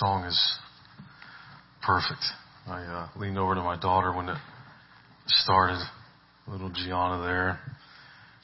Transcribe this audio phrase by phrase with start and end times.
[0.00, 0.54] Song is
[1.84, 2.24] perfect.
[2.66, 4.38] I uh, leaned over to my daughter when it
[5.26, 5.78] started,
[6.48, 7.60] little Gianna there.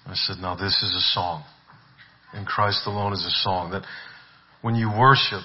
[0.05, 1.45] I said, now this is a song.
[2.35, 3.85] In Christ alone is a song that
[4.61, 5.41] when you worship,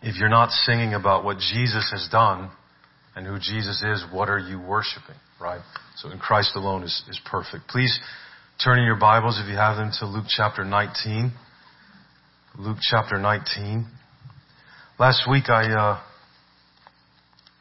[0.00, 2.50] if you're not singing about what Jesus has done
[3.14, 5.60] and who Jesus is, what are you worshiping, right?
[5.96, 7.68] So in Christ alone is, is perfect.
[7.68, 8.00] Please
[8.64, 11.32] turn in your Bibles, if you have them, to Luke chapter 19.
[12.58, 13.84] Luke chapter 19.
[15.00, 15.98] Last week I, uh,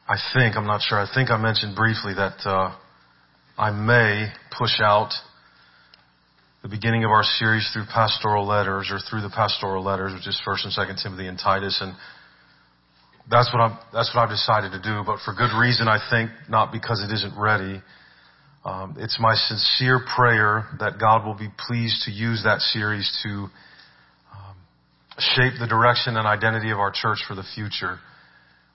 [0.10, 2.76] I think, I'm not sure, I think I mentioned briefly that, uh,
[3.58, 5.14] I may push out
[6.64, 10.38] the beginning of our series through pastoral letters or through the pastoral letters, which is
[10.46, 11.80] 1st and 2nd Timothy and Titus.
[11.80, 11.96] And
[13.32, 16.32] that's what I'm, that's what I've decided to do, but for good reason, I think,
[16.50, 17.82] not because it isn't ready.
[18.66, 23.48] Um, it's my sincere prayer that God will be pleased to use that series to
[25.20, 28.00] shape the direction and identity of our church for the future.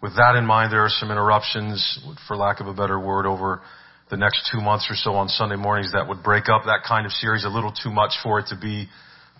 [0.03, 3.62] With that in mind, there are some interruptions, for lack of a better word, over
[4.11, 7.06] the next two months or so on Sunday mornings that would break up that kind
[7.06, 8.87] of series a little too much for it to be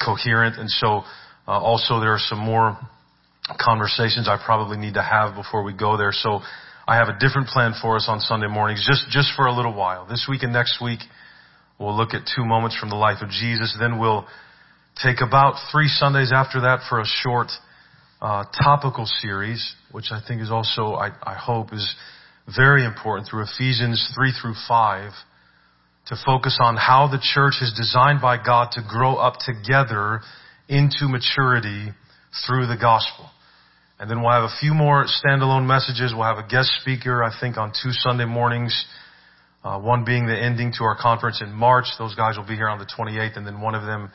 [0.03, 0.57] coherent.
[0.59, 1.03] And so,
[1.47, 2.79] uh, also there are some more
[3.61, 6.13] conversations I probably need to have before we go there.
[6.13, 6.41] So
[6.89, 9.75] I have a different plan for us on Sunday mornings, just, just for a little
[9.75, 10.07] while.
[10.07, 11.01] This week and next week,
[11.79, 13.77] we'll look at two moments from the life of Jesus.
[13.79, 14.27] Then we'll
[15.03, 17.49] take about three Sundays after that for a short
[18.21, 21.95] uh, topical series, which I think is also, I, I hope, is
[22.55, 25.13] very important through Ephesians 3 through 5
[26.07, 30.21] to focus on how the church is designed by God to grow up together
[30.69, 31.93] into maturity
[32.47, 33.31] through the gospel.
[33.99, 36.13] And then we'll have a few more standalone messages.
[36.15, 38.85] We'll have a guest speaker, I think, on two Sunday mornings.
[39.63, 41.87] Uh, one being the ending to our conference in March.
[41.99, 44.11] Those guys will be here on the 28th, and then one of them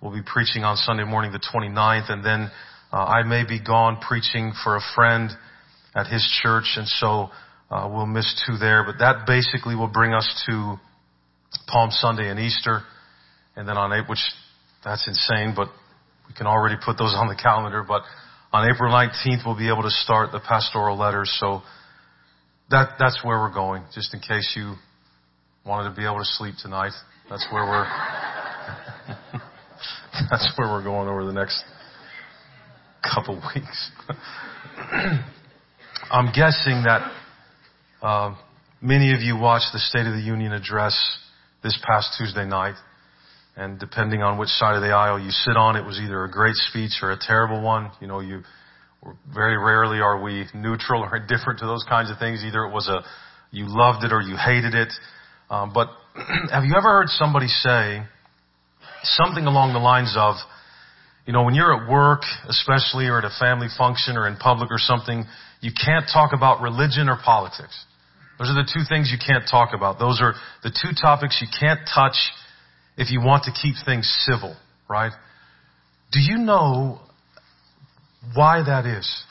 [0.00, 2.50] will be preaching on Sunday morning the 29th, and then
[2.92, 5.30] uh, I may be gone preaching for a friend
[5.94, 7.30] at his church, and so
[7.70, 8.84] uh, we'll miss two there.
[8.84, 10.76] But that basically will bring us to
[11.66, 12.82] Palm Sunday and Easter,
[13.56, 14.22] and then on April, which
[14.84, 15.68] that's insane, but
[16.28, 17.84] we can already put those on the calendar.
[17.86, 18.02] But
[18.52, 21.34] on April 19th, we'll be able to start the pastoral letters.
[21.40, 21.62] So
[22.70, 23.84] that that's where we're going.
[23.94, 24.74] Just in case you
[25.66, 26.92] wanted to be able to sleep tonight,
[27.28, 29.40] that's where we're.
[30.30, 31.62] That's where we're going over the next
[33.02, 33.90] couple weeks.
[36.10, 37.10] I'm guessing that
[38.02, 38.34] uh,
[38.80, 40.96] many of you watched the State of the Union address
[41.62, 42.76] this past Tuesday night,
[43.56, 46.30] and depending on which side of the aisle you sit on, it was either a
[46.30, 47.90] great speech or a terrible one.
[48.00, 48.42] You know, you
[49.32, 52.44] very rarely are we neutral or indifferent to those kinds of things.
[52.44, 53.02] Either it was a
[53.50, 54.92] you loved it or you hated it.
[55.50, 55.88] Um, but
[56.52, 58.02] have you ever heard somebody say?
[59.02, 60.36] Something along the lines of,
[61.26, 64.70] you know, when you're at work, especially, or at a family function or in public
[64.70, 65.24] or something,
[65.60, 67.84] you can't talk about religion or politics.
[68.38, 69.98] Those are the two things you can't talk about.
[69.98, 72.16] Those are the two topics you can't touch
[72.96, 74.56] if you want to keep things civil,
[74.88, 75.12] right?
[76.12, 77.00] Do you know
[78.34, 79.24] why that is?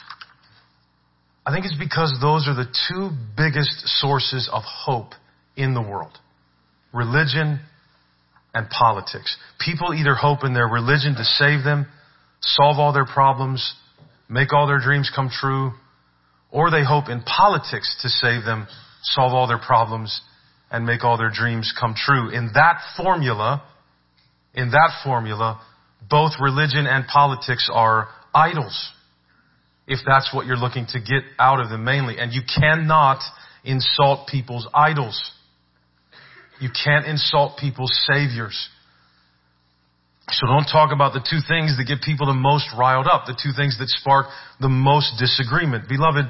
[1.46, 5.12] I think it's because those are the two biggest sources of hope
[5.56, 6.18] in the world.
[6.94, 7.62] Religion
[8.58, 9.38] and politics.
[9.60, 11.86] People either hope in their religion to save them,
[12.42, 13.76] solve all their problems,
[14.28, 15.72] make all their dreams come true,
[16.52, 18.68] or they hope in politics to save them,
[19.04, 20.22] solve all their problems,
[20.72, 22.30] and make all their dreams come true.
[22.30, 23.64] In that formula,
[24.54, 25.62] in that formula,
[26.10, 28.92] both religion and politics are idols.
[29.88, 32.18] If that's what you're looking to get out of them mainly.
[32.20, 33.20] And you cannot
[33.64, 35.32] insult people's idols.
[36.60, 38.70] You can't insult people's saviors.
[40.30, 43.38] So don't talk about the two things that get people the most riled up, the
[43.42, 44.26] two things that spark
[44.60, 45.88] the most disagreement.
[45.88, 46.26] Beloved,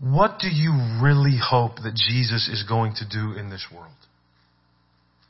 [0.00, 0.72] what do you
[1.02, 3.92] really hope that Jesus is going to do in this world?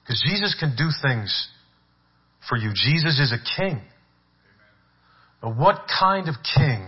[0.02, 1.48] Because Jesus can do things
[2.48, 2.70] for you.
[2.72, 3.82] Jesus is a king.
[5.42, 6.86] But what kind of king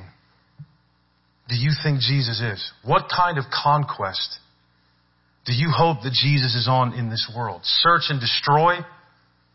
[1.49, 2.73] do you think Jesus is?
[2.85, 4.39] What kind of conquest
[5.45, 7.63] do you hope that Jesus is on in this world?
[7.65, 8.77] Search and destroy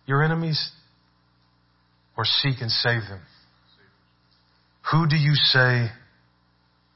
[0.06, 0.72] your enemies
[2.18, 3.22] or seek and save them?
[4.92, 5.88] Who do you say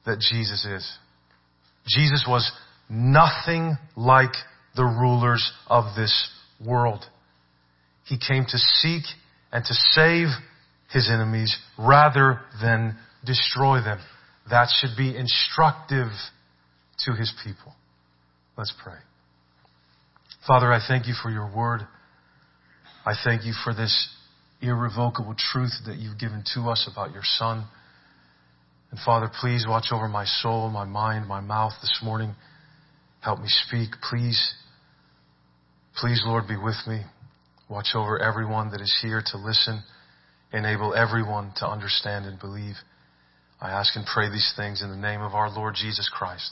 [0.05, 0.97] that Jesus is?
[1.87, 2.51] Jesus was
[2.89, 4.33] nothing like
[4.75, 6.29] the rulers of this
[6.65, 7.05] world.
[8.05, 9.03] He came to seek
[9.51, 10.27] and to save
[10.91, 13.99] his enemies rather than destroy them.
[14.49, 16.09] That should be instructive
[17.05, 17.73] to his people.
[18.61, 18.93] Let's pray.
[20.45, 21.81] Father, I thank you for your word.
[23.03, 24.07] I thank you for this
[24.61, 27.65] irrevocable truth that you've given to us about your son.
[28.91, 32.35] And Father, please watch over my soul, my mind, my mouth this morning.
[33.21, 34.53] Help me speak, please.
[35.95, 37.01] Please, Lord, be with me.
[37.67, 39.81] Watch over everyone that is here to listen.
[40.53, 42.75] Enable everyone to understand and believe.
[43.59, 46.51] I ask and pray these things in the name of our Lord Jesus Christ.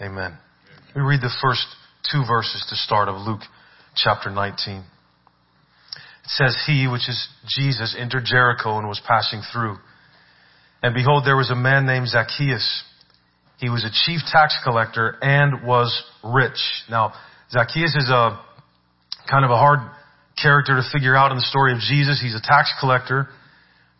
[0.00, 0.38] Amen.
[0.94, 1.66] We read the first
[2.10, 3.40] two verses to start of Luke
[3.96, 4.76] chapter 19.
[4.76, 4.84] It
[6.26, 9.76] says, He, which is Jesus, entered Jericho and was passing through.
[10.82, 12.84] And behold, there was a man named Zacchaeus.
[13.58, 16.60] He was a chief tax collector and was rich.
[16.90, 17.14] Now,
[17.50, 18.40] Zacchaeus is a
[19.30, 19.80] kind of a hard
[20.40, 22.20] character to figure out in the story of Jesus.
[22.20, 23.28] He's a tax collector.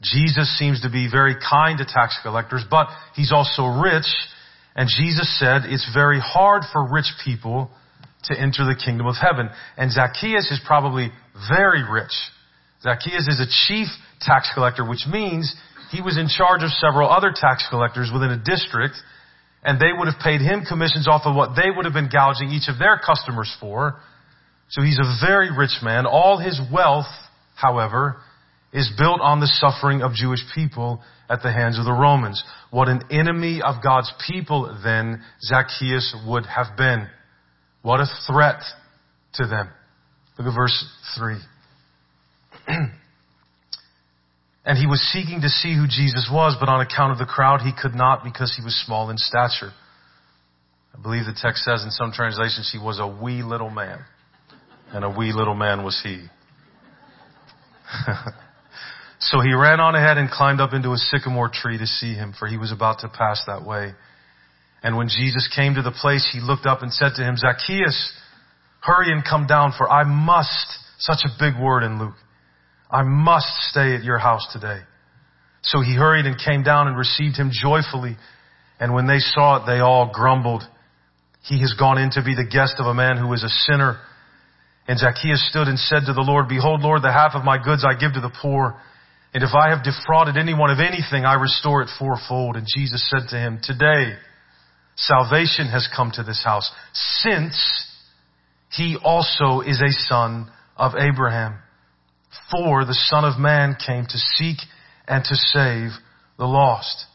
[0.02, 4.06] Jesus seems to be very kind to tax collectors, but he's also rich.
[4.76, 7.70] And Jesus said it's very hard for rich people
[8.24, 9.50] to enter the kingdom of heaven.
[9.76, 11.10] And Zacchaeus is probably
[11.48, 12.12] very rich.
[12.82, 13.86] Zacchaeus is a chief
[14.20, 15.54] tax collector, which means
[15.90, 18.94] he was in charge of several other tax collectors within a district,
[19.62, 22.50] and they would have paid him commissions off of what they would have been gouging
[22.50, 24.00] each of their customers for.
[24.68, 26.04] So he's a very rich man.
[26.06, 27.06] All his wealth,
[27.54, 28.16] however,
[28.74, 31.00] is built on the suffering of Jewish people
[31.30, 32.42] at the hands of the Romans.
[32.70, 37.08] What an enemy of God's people then Zacchaeus would have been.
[37.82, 38.60] What a threat
[39.34, 39.70] to them.
[40.36, 40.84] Look at verse
[41.16, 41.36] 3.
[44.64, 47.60] and he was seeking to see who Jesus was, but on account of the crowd
[47.60, 49.70] he could not because he was small in stature.
[50.92, 54.00] I believe the text says in some translations he was a wee little man
[54.92, 56.26] and a wee little man was he.
[59.24, 62.34] so he ran on ahead and climbed up into a sycamore tree to see him,
[62.38, 63.92] for he was about to pass that way.
[64.82, 68.12] And when Jesus came to the place, he looked up and said to him, Zacchaeus,
[68.80, 72.16] hurry and come down, for I must, such a big word in Luke,
[72.90, 74.80] I must stay at your house today.
[75.62, 78.18] So he hurried and came down and received him joyfully.
[78.78, 80.64] And when they saw it, they all grumbled.
[81.44, 83.98] He has gone in to be the guest of a man who is a sinner.
[84.86, 87.86] And Zacchaeus stood and said to the Lord, Behold, Lord, the half of my goods
[87.88, 88.78] I give to the poor.
[89.34, 92.56] And if I have defrauded anyone of anything, I restore it fourfold.
[92.56, 94.14] And Jesus said to him, Today,
[94.94, 97.58] salvation has come to this house, since
[98.70, 101.58] he also is a son of Abraham.
[102.50, 104.58] For the Son of Man came to seek
[105.08, 105.90] and to save
[106.38, 107.06] the lost.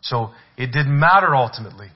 [0.00, 1.88] So it didn't matter ultimately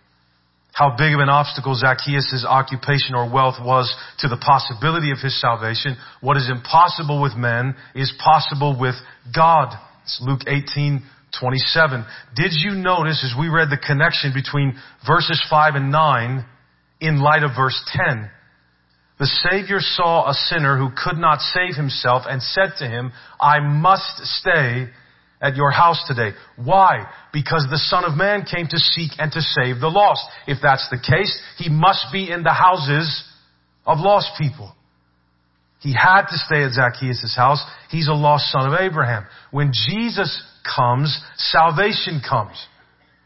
[0.72, 5.38] how big of an obstacle Zacchaeus' occupation or wealth was to the possibility of his
[5.40, 5.96] salvation.
[6.20, 8.94] What is impossible with men is possible with
[9.34, 9.74] God.
[10.04, 11.02] It's Luke 18,
[11.38, 12.04] 27.
[12.34, 16.44] Did you notice as we read the connection between verses 5 and 9
[17.00, 18.30] in light of verse 10?
[19.18, 23.60] The Savior saw a sinner who could not save himself and said to him, I
[23.60, 24.88] must stay
[25.40, 26.36] at your house today.
[26.56, 27.06] Why?
[27.32, 30.22] Because the Son of Man came to seek and to save the lost.
[30.46, 33.24] If that's the case, he must be in the houses
[33.86, 34.74] of lost people.
[35.80, 37.64] He had to stay at Zacchaeus' house.
[37.90, 39.24] He's a lost son of Abraham.
[39.50, 40.42] When Jesus
[40.76, 42.66] comes, salvation comes.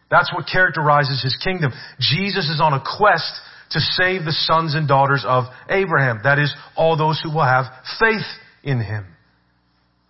[0.08, 1.72] That's what characterizes his kingdom.
[1.98, 3.40] Jesus is on a quest
[3.70, 6.20] to save the sons and daughters of Abraham.
[6.22, 7.64] That is, all those who will have
[7.98, 8.26] faith
[8.62, 9.13] in him.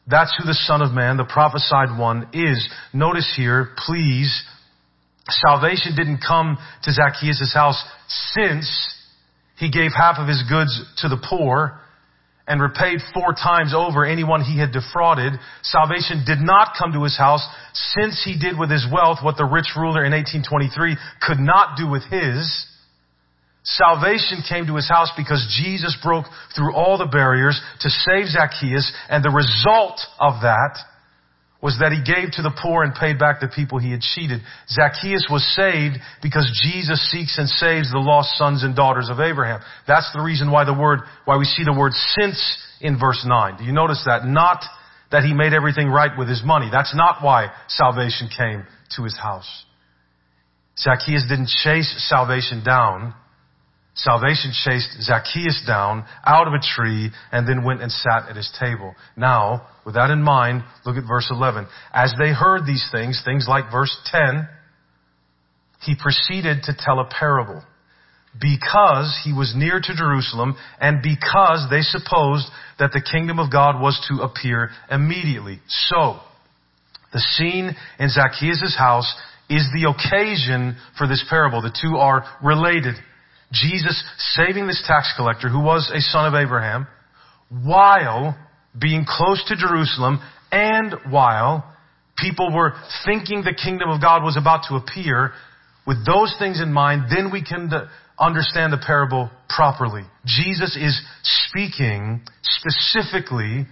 [0.06, 2.68] That's who the Son of Man, the prophesied one, is.
[2.92, 4.44] Notice here, please,
[5.28, 7.82] salvation didn't come to Zacchaeus' house
[8.34, 8.94] since
[9.56, 11.80] he gave half of his goods to the poor
[12.46, 15.32] and repaid four times over anyone he had defrauded.
[15.62, 19.44] Salvation did not come to his house since he did with his wealth what the
[19.46, 22.66] rich ruler in 1823 could not do with his.
[23.64, 28.92] Salvation came to his house because Jesus broke through all the barriers to save Zacchaeus,
[29.08, 30.76] and the result of that
[31.62, 34.42] was that he gave to the poor and paid back the people he had cheated.
[34.68, 39.60] Zacchaeus was saved because Jesus seeks and saves the lost sons and daughters of Abraham.
[39.88, 42.36] That's the reason why the word, why we see the word since
[42.82, 43.56] in verse 9.
[43.56, 44.26] Do you notice that?
[44.26, 44.62] Not
[45.10, 46.68] that he made everything right with his money.
[46.70, 48.66] That's not why salvation came
[48.96, 49.48] to his house.
[50.76, 53.14] Zacchaeus didn't chase salvation down.
[53.96, 58.50] Salvation chased Zacchaeus down out of a tree and then went and sat at his
[58.58, 58.94] table.
[59.16, 61.68] Now, with that in mind, look at verse 11.
[61.92, 64.48] As they heard these things, things like verse 10,
[65.82, 67.62] he proceeded to tell a parable.
[68.40, 72.46] Because he was near to Jerusalem and because they supposed
[72.80, 75.60] that the kingdom of God was to appear immediately.
[75.68, 76.18] So,
[77.12, 79.14] the scene in Zacchaeus' house
[79.48, 81.62] is the occasion for this parable.
[81.62, 82.96] The two are related.
[83.54, 86.86] Jesus saving this tax collector who was a son of Abraham
[87.48, 88.36] while
[88.78, 90.20] being close to Jerusalem
[90.50, 91.74] and while
[92.18, 95.32] People were thinking the kingdom of God was about to appear.
[95.86, 97.70] With those things in mind, then we can
[98.18, 100.02] understand the parable properly.
[100.24, 103.66] Jesus is speaking specifically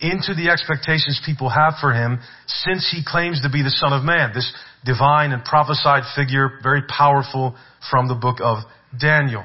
[0.00, 4.02] into the expectations people have for him since he claims to be the Son of
[4.02, 4.32] Man.
[4.34, 4.50] This
[4.84, 7.54] divine and prophesied figure, very powerful
[7.90, 8.58] from the book of
[8.98, 9.44] Daniel.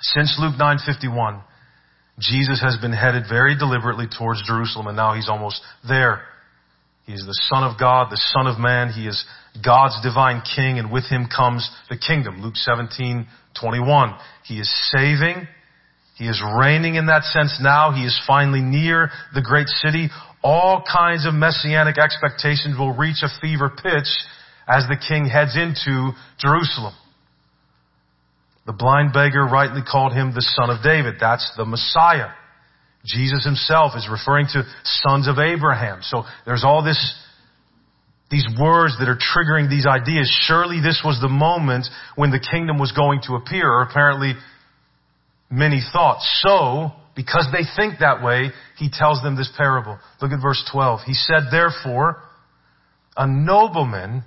[0.00, 1.42] Since Luke 9:51,
[2.18, 6.22] Jesus has been headed very deliberately towards Jerusalem and now he's almost there.
[7.04, 8.90] He is the Son of God, the Son of Man.
[8.90, 9.24] He is
[9.64, 12.42] God's divine King and with him comes the kingdom.
[12.42, 14.16] Luke 17:21.
[14.44, 15.48] He is saving.
[16.18, 17.92] He is reigning in that sense now.
[17.92, 20.08] He is finally near the great city.
[20.42, 24.10] All kinds of messianic expectations will reach a fever pitch
[24.66, 26.94] as the king heads into Jerusalem.
[28.66, 31.14] The blind beggar rightly called him the son of David.
[31.20, 32.30] That's the Messiah.
[33.06, 36.00] Jesus himself is referring to sons of Abraham.
[36.02, 36.98] So there's all this,
[38.28, 40.28] these words that are triggering these ideas.
[40.46, 44.34] Surely this was the moment when the kingdom was going to appear, apparently
[45.50, 46.20] many thought.
[46.20, 49.98] So, because they think that way, he tells them this parable.
[50.22, 51.00] Look at verse 12.
[51.06, 52.22] He said, therefore,
[53.16, 54.24] a nobleman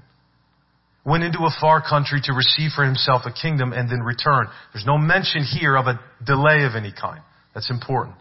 [1.05, 4.47] went into a far country to receive for himself a kingdom and then return.
[4.73, 7.21] There's no mention here of a delay of any kind.
[7.53, 8.15] That's important.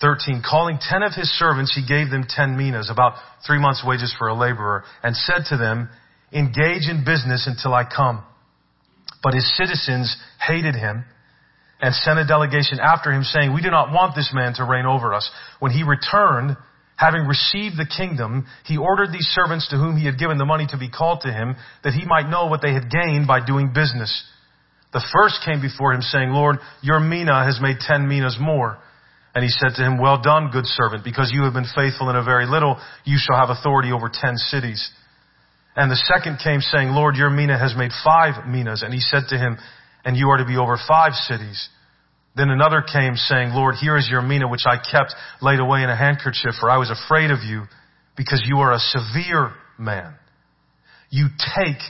[0.00, 0.42] 13.
[0.48, 3.14] Calling ten of his servants, he gave them ten minas, about
[3.46, 5.90] three months wages for a laborer, and said to them,
[6.32, 8.24] engage in business until I come.
[9.22, 11.04] But his citizens hated him
[11.80, 14.86] and sent a delegation after him saying, we do not want this man to reign
[14.86, 15.30] over us.
[15.60, 16.56] When he returned,
[16.96, 20.66] having received the kingdom, he ordered these servants to whom he had given the money
[20.68, 23.72] to be called to him, that he might know what they had gained by doing
[23.72, 24.12] business.
[24.92, 28.76] The first came before him saying, Lord, your mina has made ten minas more.
[29.34, 32.16] And he said to him, well done, good servant, because you have been faithful in
[32.16, 34.90] a very little, you shall have authority over ten cities.
[35.76, 38.82] And the second came saying, Lord, your mina has made five minas.
[38.82, 39.56] And he said to him,
[40.04, 41.68] and you are to be over five cities.
[42.36, 45.90] Then another came saying, Lord, here is your mina which I kept laid away in
[45.90, 47.64] a handkerchief, for I was afraid of you,
[48.16, 50.14] because you are a severe man.
[51.10, 51.26] You
[51.56, 51.80] take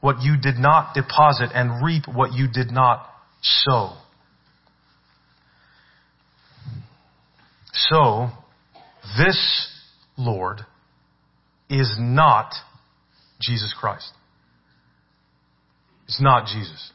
[0.00, 3.08] what you did not deposit and reap what you did not
[3.40, 3.96] sow.
[7.72, 8.28] So,
[9.16, 9.70] this
[10.16, 10.60] Lord
[11.70, 12.52] is not
[13.40, 14.12] Jesus Christ.
[16.06, 16.92] It's not Jesus.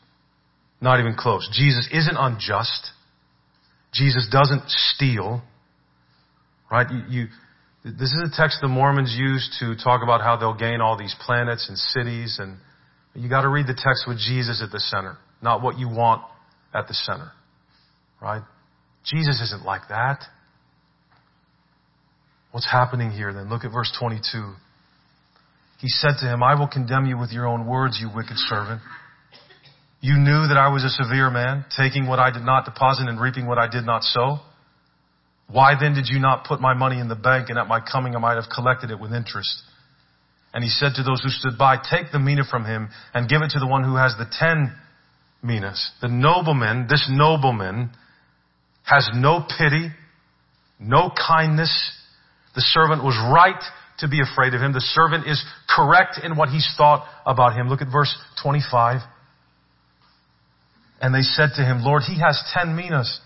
[0.81, 1.50] Not even close.
[1.51, 2.91] Jesus isn't unjust.
[3.93, 5.41] Jesus doesn't steal.
[6.71, 6.88] Right?
[6.89, 7.27] You, you,
[7.83, 11.15] this is a text the Mormons use to talk about how they'll gain all these
[11.19, 12.57] planets and cities and
[13.15, 16.21] you gotta read the text with Jesus at the center, not what you want
[16.74, 17.31] at the center.
[18.21, 18.43] Right?
[19.03, 20.24] Jesus isn't like that.
[22.51, 23.50] What's happening here then?
[23.50, 24.53] Look at verse 22.
[25.79, 28.81] He said to him, I will condemn you with your own words, you wicked servant.
[30.01, 33.20] You knew that I was a severe man, taking what I did not deposit and
[33.20, 34.39] reaping what I did not sow.
[35.51, 38.15] Why then did you not put my money in the bank and at my coming
[38.15, 39.62] I might have collected it with interest?
[40.53, 43.41] And he said to those who stood by, take the mina from him and give
[43.41, 44.74] it to the one who has the ten
[45.44, 45.91] minas.
[46.01, 47.91] The nobleman, this nobleman,
[48.84, 49.89] has no pity,
[50.79, 51.72] no kindness.
[52.56, 53.62] The servant was right
[54.00, 54.72] to be afraid of him.
[54.72, 57.68] The servant is correct in what he's thought about him.
[57.68, 59.01] Look at verse 25.
[61.01, 63.20] And they said to him, Lord, he has ten minas.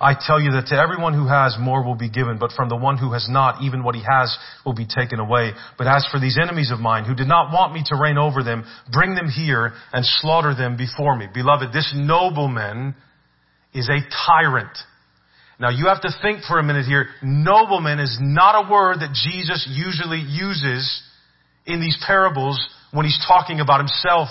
[0.00, 2.76] I tell you that to everyone who has more will be given, but from the
[2.76, 5.52] one who has not, even what he has will be taken away.
[5.76, 8.44] But as for these enemies of mine who did not want me to reign over
[8.44, 11.26] them, bring them here and slaughter them before me.
[11.32, 12.94] Beloved, this nobleman
[13.74, 14.76] is a tyrant.
[15.58, 17.06] Now you have to think for a minute here.
[17.20, 21.02] Nobleman is not a word that Jesus usually uses
[21.66, 24.28] in these parables when he's talking about himself.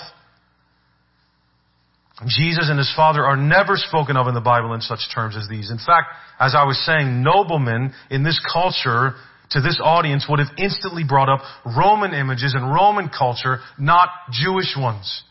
[2.26, 5.48] Jesus and his father are never spoken of in the Bible in such terms as
[5.48, 5.70] these.
[5.70, 6.08] In fact,
[6.40, 9.14] as I was saying, noblemen in this culture
[9.52, 14.76] to this audience would have instantly brought up Roman images and Roman culture, not Jewish
[14.76, 15.24] ones.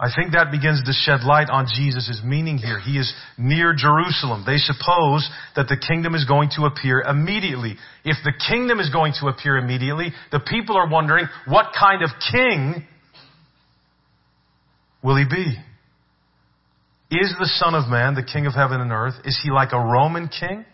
[0.00, 2.78] I think that begins to shed light on Jesus' meaning here.
[2.78, 4.44] He is near Jerusalem.
[4.46, 7.74] They suppose that the kingdom is going to appear immediately.
[8.04, 12.10] If the kingdom is going to appear immediately, the people are wondering, what kind of
[12.30, 12.86] king
[15.02, 15.56] will he be?
[17.10, 19.78] Is the Son of Man, the King of heaven and earth, is he like a
[19.78, 20.64] Roman king?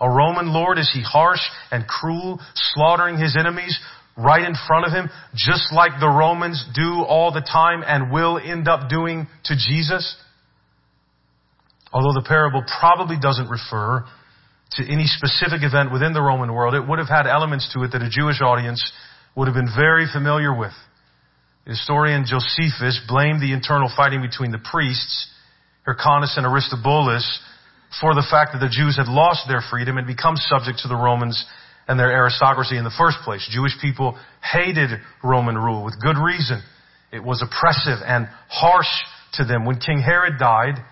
[0.00, 0.78] A Roman Lord?
[0.78, 1.40] Is he harsh
[1.70, 3.78] and cruel, slaughtering his enemies
[4.16, 8.38] right in front of him, just like the Romans do all the time and will
[8.38, 10.16] end up doing to Jesus?
[11.92, 14.04] Although the parable probably doesn't refer
[14.72, 16.74] to any specific event within the Roman world.
[16.74, 18.92] It would have had elements to it that a Jewish audience
[19.36, 20.72] would have been very familiar with.
[21.66, 25.28] Historian Josephus blamed the internal fighting between the priests,
[25.86, 27.40] Hyrcanus and Aristobulus,
[28.00, 30.96] for the fact that the Jews had lost their freedom and become subject to the
[30.96, 31.44] Romans
[31.88, 33.46] and their aristocracy in the first place.
[33.50, 34.90] Jewish people hated
[35.22, 36.62] Roman rule with good reason.
[37.12, 38.90] It was oppressive and harsh
[39.34, 39.64] to them.
[39.64, 40.84] When King Herod died,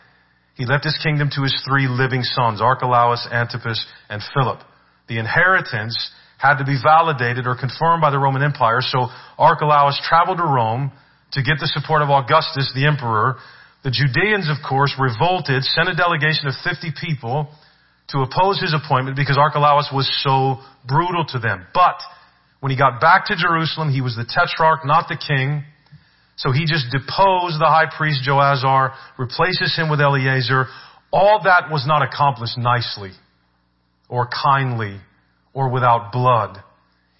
[0.55, 4.61] he left his kingdom to his three living sons, Archelaus, Antipas, and Philip.
[5.09, 6.11] The inheritance
[6.43, 9.07] had to be validated or confirmed by the Roman Empire, so
[9.39, 10.91] Archelaus traveled to Rome
[11.39, 13.39] to get the support of Augustus, the emperor.
[13.87, 17.47] The Judeans, of course, revolted, sent a delegation of 50 people
[18.11, 21.65] to oppose his appointment because Archelaus was so brutal to them.
[21.73, 22.03] But
[22.59, 25.63] when he got back to Jerusalem, he was the tetrarch, not the king.
[26.35, 30.67] So he just deposed the high priest Joazar, replaces him with Eleazar.
[31.13, 33.13] All that was not accomplished nicely
[34.09, 34.99] or kindly
[35.55, 36.59] or without blood.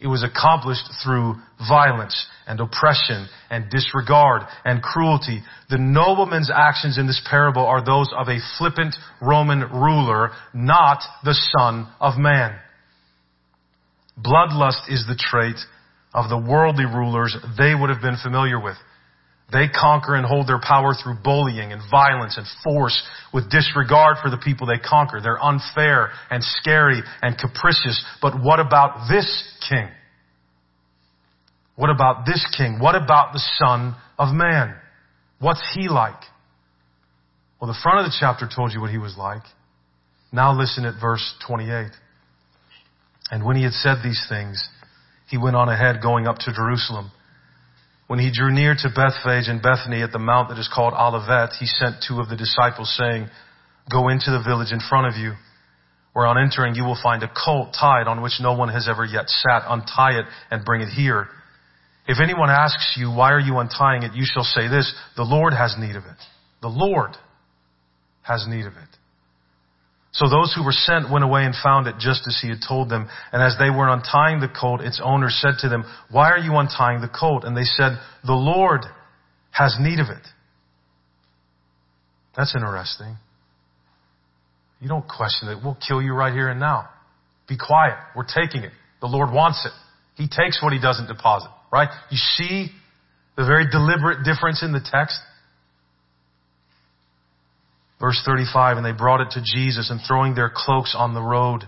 [0.01, 1.37] It was accomplished through
[1.69, 5.43] violence and oppression and disregard and cruelty.
[5.71, 11.35] The nobleman's actions in this parable are those of a flippant Roman ruler, not the
[11.57, 12.59] son of man.
[14.19, 15.57] Bloodlust is the trait
[16.13, 18.77] of the worldly rulers they would have been familiar with.
[19.53, 23.03] They conquer and hold their power through bullying and violence and force
[23.35, 25.21] with disregard for the people they conquer.
[25.21, 28.03] They're unfair and scary and capricious.
[28.23, 29.29] But what about this
[29.69, 29.89] king?
[31.77, 32.79] What about this king?
[32.81, 34.75] What about the son of man?
[35.39, 36.23] What's he like?
[37.61, 39.43] Well, the front of the chapter told you what he was like.
[40.33, 41.91] Now listen at verse 28.
[43.31, 44.67] And when he had said these things,
[45.29, 47.11] he went on ahead going up to Jerusalem.
[48.13, 51.55] When he drew near to Bethphage and Bethany at the mount that is called Olivet,
[51.59, 53.31] he sent two of the disciples saying,
[53.91, 55.33] Go into the village in front of you,
[56.13, 59.07] where on entering you will find a colt tied on which no one has ever
[59.07, 59.63] yet sat.
[59.67, 61.27] Untie it and bring it here.
[62.07, 64.13] If anyone asks you, why are you untying it?
[64.13, 66.21] You shall say this, the Lord has need of it.
[66.61, 67.17] The Lord
[68.21, 68.93] has need of it.
[70.13, 72.91] So those who were sent went away and found it just as he had told
[72.91, 73.09] them.
[73.33, 76.55] And as they were untying the colt, its owner said to them, Why are you
[76.57, 77.45] untying the colt?
[77.45, 77.93] And they said,
[78.25, 78.83] The Lord
[79.51, 80.23] has need of it.
[82.37, 83.17] That's interesting.
[84.81, 85.59] You don't question it.
[85.65, 86.89] We'll kill you right here and now.
[87.49, 87.95] Be quiet.
[88.15, 88.73] We're taking it.
[89.01, 89.73] The Lord wants it.
[90.21, 91.89] He takes what he doesn't deposit, right?
[92.11, 92.69] You see
[93.37, 95.19] the very deliberate difference in the text?
[98.03, 101.63] Verse 35, and they brought it to Jesus and throwing their cloaks on the road.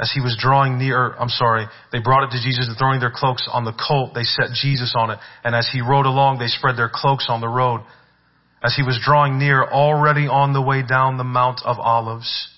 [0.00, 3.12] As he was drawing near, I'm sorry, they brought it to Jesus and throwing their
[3.14, 5.20] cloaks on the colt, they set Jesus on it.
[5.44, 7.82] And as he rode along, they spread their cloaks on the road.
[8.64, 12.48] As he was drawing near, already on the way down the Mount of Olives,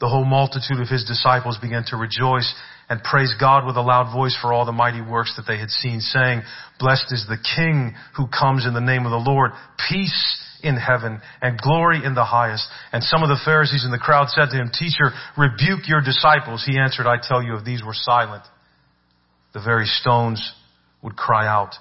[0.00, 2.54] the whole multitude of his disciples began to rejoice
[2.90, 5.70] and praise God with a loud voice for all the mighty works that they had
[5.70, 6.42] seen, saying,
[6.78, 9.52] Blessed is the King who comes in the name of the Lord.
[9.88, 12.68] Peace in heaven and glory in the highest.
[12.92, 16.64] And some of the Pharisees in the crowd said to him, Teacher, rebuke your disciples.
[16.66, 18.44] He answered, I tell you, if these were silent,
[19.54, 20.52] the very stones
[21.02, 21.74] would cry out.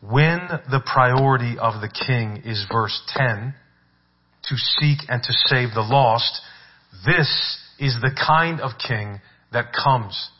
[0.00, 3.54] When the priority of the king is verse 10,
[4.48, 6.40] to seek and to save the lost,
[7.06, 9.20] this is the kind of king
[9.52, 10.30] that comes.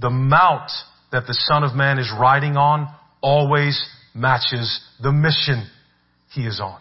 [0.00, 0.70] The mount
[1.12, 2.88] that the Son of Man is riding on
[3.20, 5.68] always matches the mission
[6.32, 6.80] he is on.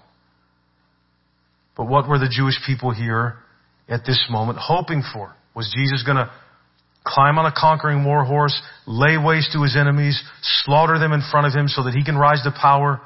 [1.80, 3.36] But what were the Jewish people here
[3.88, 5.34] at this moment hoping for?
[5.56, 6.30] Was Jesus going to
[7.06, 11.48] climb on a conquering war horse, lay waste to his enemies, slaughter them in front
[11.48, 13.00] of him so that he can rise to power?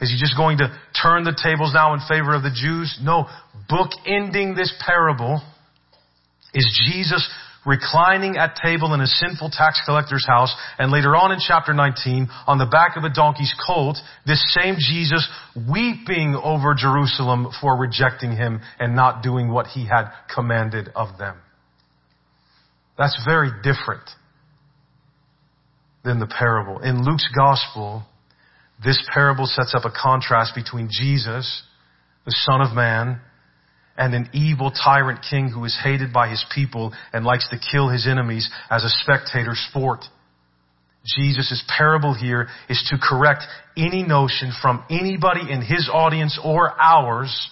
[0.00, 2.98] Is he just going to turn the tables now in favor of the Jews?
[3.00, 3.28] No.
[3.68, 5.40] Book ending this parable
[6.52, 7.30] is Jesus
[7.66, 12.28] reclining at table in a sinful tax collector's house, and later on in chapter 19,
[12.46, 15.28] on the back of a donkey's colt, this same Jesus
[15.70, 21.36] weeping over Jerusalem for rejecting him and not doing what he had commanded of them.
[22.96, 24.08] That's very different
[26.04, 26.80] than the parable.
[26.80, 28.04] In Luke's gospel,
[28.82, 31.62] this parable sets up a contrast between Jesus,
[32.24, 33.20] the Son of Man,
[33.96, 37.88] and an evil tyrant king who is hated by his people and likes to kill
[37.88, 40.04] his enemies as a spectator sport.
[41.04, 43.44] Jesus' parable here is to correct
[43.76, 47.48] any notion from anybody in his audience or ours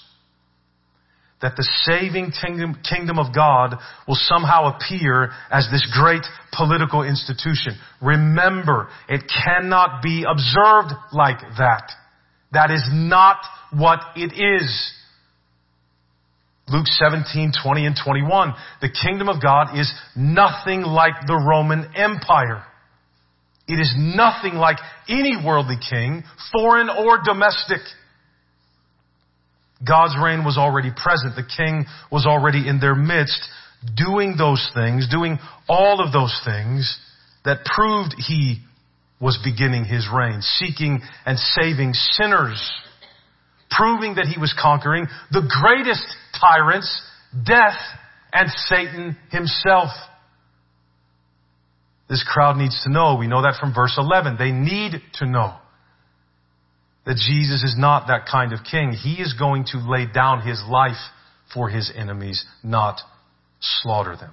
[1.41, 7.79] that the saving kingdom, kingdom of God will somehow appear as this great political institution.
[8.03, 11.93] Remember, it cannot be observed like that.
[12.53, 13.39] That is not
[13.73, 14.93] what it is.
[16.71, 18.55] Luke 17, 20 and 21.
[18.81, 22.65] The kingdom of God is nothing like the Roman Empire.
[23.67, 24.79] It is nothing like
[25.09, 27.81] any worldly king, foreign or domestic.
[29.87, 31.37] God's reign was already present.
[31.37, 33.41] The king was already in their midst
[33.97, 36.99] doing those things, doing all of those things
[37.45, 38.59] that proved he
[39.21, 42.73] was beginning his reign, seeking and saving sinners,
[43.71, 46.05] proving that he was conquering the greatest
[46.41, 47.03] tyrants,
[47.45, 47.79] death,
[48.33, 49.91] and Satan himself.
[52.09, 53.17] This crowd needs to know.
[53.17, 54.37] We know that from verse 11.
[54.39, 55.57] They need to know
[57.05, 58.93] that Jesus is not that kind of king.
[58.93, 60.97] He is going to lay down his life
[61.53, 63.01] for his enemies, not
[63.61, 64.33] slaughter them.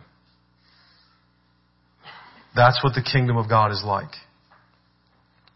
[2.56, 4.12] That's what the kingdom of God is like.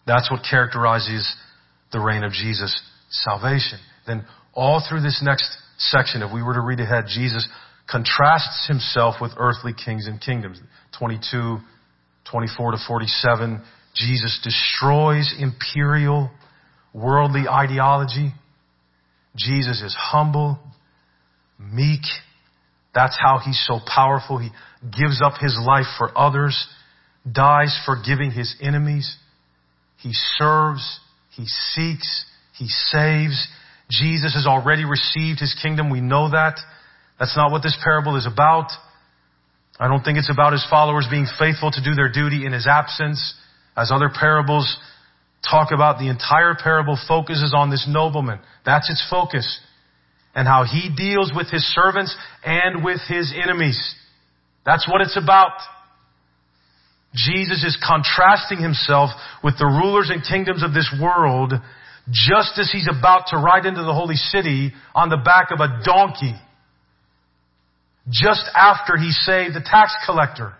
[0.05, 1.35] That's what characterizes
[1.91, 3.79] the reign of Jesus, salvation.
[4.05, 7.47] Then all through this next section, if we were to read ahead, Jesus
[7.89, 10.59] contrasts himself with earthly kings and kingdoms.
[10.99, 11.57] 22,
[12.29, 13.61] 24 to 47,
[13.95, 16.29] Jesus destroys imperial,
[16.93, 18.33] worldly ideology.
[19.35, 20.59] Jesus is humble,
[21.59, 22.01] meek.
[22.93, 24.37] That's how he's so powerful.
[24.37, 24.49] He
[24.83, 26.67] gives up his life for others,
[27.29, 29.17] dies forgiving his enemies.
[29.97, 30.99] He serves,
[31.35, 32.25] he seeks,
[32.57, 33.47] he saves.
[33.89, 35.89] Jesus has already received his kingdom.
[35.89, 36.59] We know that.
[37.17, 38.71] That's not what this parable is about.
[39.79, 42.67] I don't think it's about his followers being faithful to do their duty in his
[42.67, 43.35] absence.
[43.75, 44.77] As other parables
[45.49, 48.39] talk about, the entire parable focuses on this nobleman.
[48.65, 49.59] That's its focus.
[50.35, 53.95] And how he deals with his servants and with his enemies.
[54.65, 55.53] That's what it's about.
[57.15, 59.09] Jesus is contrasting himself
[59.43, 61.53] with the rulers and kingdoms of this world
[62.11, 65.81] just as he's about to ride into the holy city on the back of a
[65.83, 66.35] donkey.
[68.09, 70.53] Just after he saved the tax collector.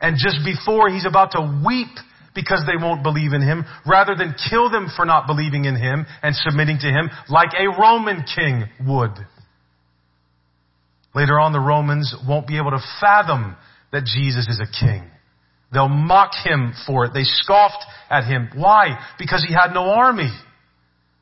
[0.00, 1.88] And just before he's about to weep
[2.34, 6.06] because they won't believe in him, rather than kill them for not believing in him
[6.22, 9.10] and submitting to him like a Roman king would.
[11.14, 13.56] Later on, the Romans won't be able to fathom
[13.90, 15.10] that Jesus is a king.
[15.72, 17.12] They'll mock him for it.
[17.12, 18.50] They scoffed at him.
[18.54, 18.98] Why?
[19.18, 20.32] Because he had no army.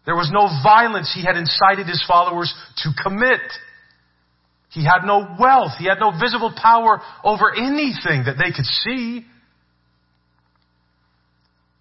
[0.04, 3.40] There was no violence he had incited his followers to commit.
[4.70, 5.72] He had no wealth.
[5.78, 9.26] He had no visible power over anything that they could see.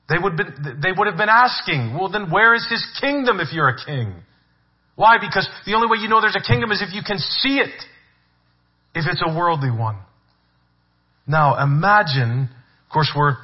[0.10, 3.51] They would, been, they would have been asking, well then where is his kingdom if
[3.54, 4.13] you're a king?
[4.95, 5.17] Why?
[5.19, 7.73] Because the only way you know there's a kingdom is if you can see it.
[8.93, 9.97] If it's a worldly one.
[11.28, 12.49] Now imagine,
[12.87, 13.37] of course we're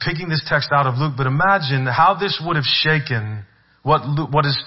[0.00, 3.44] picking this text out of Luke, but imagine how this would have shaken
[3.82, 4.58] what Luke, what is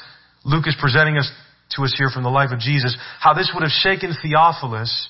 [0.44, 1.30] Luke is presenting us
[1.76, 5.10] to us here from the life of Jesus, how this would have shaken Theophilus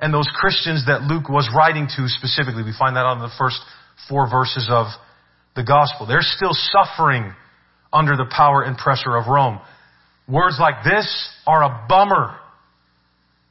[0.00, 2.62] and those Christians that Luke was writing to specifically.
[2.62, 3.60] We find that on the first
[4.08, 4.86] four verses of
[5.54, 6.06] the gospel.
[6.06, 7.32] They're still suffering
[7.92, 9.60] under the power and pressure of Rome.
[10.28, 11.06] Words like this
[11.46, 12.38] are a bummer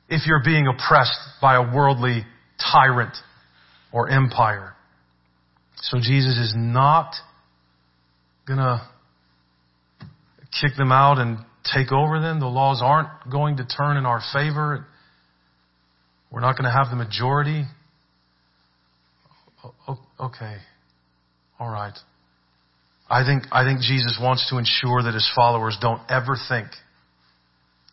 [0.09, 2.25] if you're being oppressed by a worldly
[2.59, 3.15] tyrant
[3.91, 4.73] or empire.
[5.77, 7.13] So Jesus is not
[8.47, 8.87] gonna
[10.61, 11.37] kick them out and
[11.73, 12.39] take over them.
[12.39, 14.85] The laws aren't going to turn in our favor.
[16.31, 17.65] We're not going to have the majority.
[20.19, 20.57] Okay.
[21.59, 21.97] All right.
[23.09, 26.67] I think, I think Jesus wants to ensure that his followers don't ever think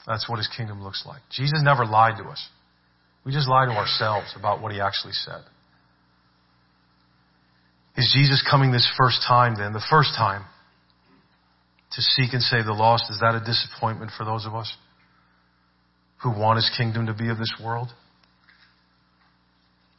[0.07, 1.21] that's what his kingdom looks like.
[1.31, 2.49] Jesus never lied to us.
[3.25, 5.43] We just lie to ourselves about what he actually said.
[7.99, 9.75] Is Jesus coming this first time then?
[9.75, 10.45] The first time
[11.93, 14.75] to seek and save the lost, is that a disappointment for those of us
[16.23, 17.89] who want his kingdom to be of this world?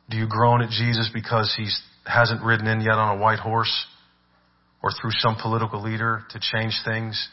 [0.10, 1.68] Do you groan at Jesus because he
[2.10, 3.86] hasn't ridden in yet on a white horse
[4.82, 7.30] or through some political leader to change things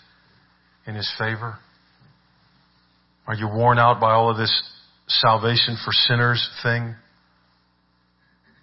[0.86, 1.58] in his favor?
[3.26, 4.62] Are you worn out by all of this
[5.08, 6.94] salvation for sinners thing.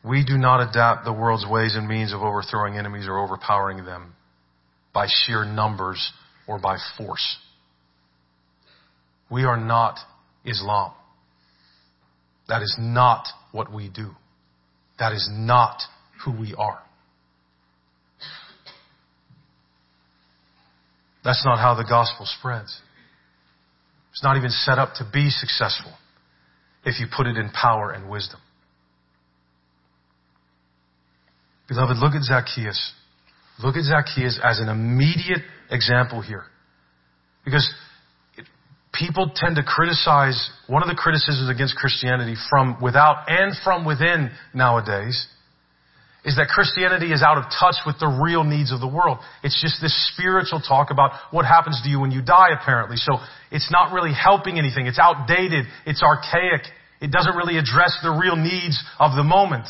[0.03, 4.13] We do not adapt the world's ways and means of overthrowing enemies or overpowering them
[4.93, 6.11] by sheer numbers
[6.47, 7.37] or by force.
[9.31, 9.97] We are not
[10.45, 10.91] Islam.
[12.49, 14.11] That is not what we do.
[14.99, 15.81] That is not
[16.25, 16.83] who we are.
[21.23, 22.77] That's not how the gospel spreads.
[24.11, 25.93] It's not even set up to be successful
[26.85, 28.39] if you put it in power and wisdom.
[31.67, 32.93] Beloved, look at Zacchaeus.
[33.63, 36.43] Look at Zacchaeus as an immediate example here.
[37.45, 37.71] Because
[38.93, 44.31] people tend to criticize, one of the criticisms against Christianity from without and from within
[44.53, 45.27] nowadays
[46.25, 49.19] is that Christianity is out of touch with the real needs of the world.
[49.43, 52.95] It's just this spiritual talk about what happens to you when you die apparently.
[52.95, 53.19] So
[53.51, 54.87] it's not really helping anything.
[54.87, 55.65] It's outdated.
[55.85, 56.63] It's archaic.
[57.01, 59.67] It doesn't really address the real needs of the moment.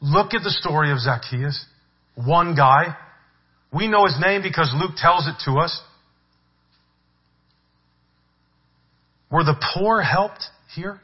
[0.00, 1.64] Look at the story of Zacchaeus.
[2.14, 2.96] One guy.
[3.72, 5.80] We know his name because Luke tells it to us.
[9.30, 11.00] Were the poor helped here?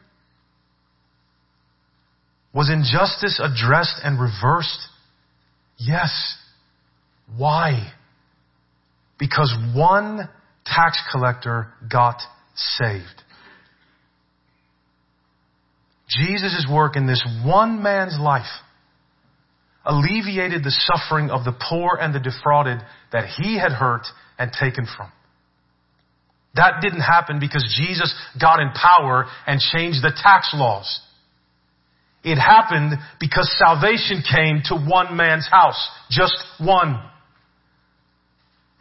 [2.53, 4.81] Was injustice addressed and reversed?
[5.77, 6.37] Yes.
[7.37, 7.93] Why?
[9.19, 10.29] Because one
[10.65, 12.21] tax collector got
[12.55, 13.23] saved.
[16.09, 18.45] Jesus' work in this one man's life
[19.87, 22.81] alleviated the suffering of the poor and the defrauded
[23.13, 24.07] that he had hurt
[24.39, 25.11] and taken from.
[26.55, 31.01] That didn't happen because Jesus got in power and changed the tax laws.
[32.25, 35.89] It happened because salvation came to one man's house.
[36.11, 37.01] Just one.